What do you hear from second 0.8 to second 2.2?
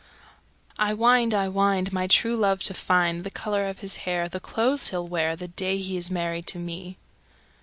I wind, I wind, my